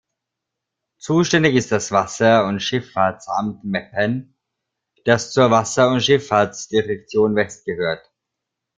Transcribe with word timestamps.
Zuständig 0.97 1.53
ist 1.53 1.71
das 1.71 1.91
Wasser- 1.91 2.47
und 2.47 2.59
Schifffahrtsamt 2.59 3.63
Meppen, 3.63 4.33
das 5.05 5.31
zur 5.31 5.51
Wasser- 5.51 5.91
und 5.91 6.01
Schifffahrtsdirektion 6.01 7.35
West 7.35 7.65
gehört. 7.65 8.09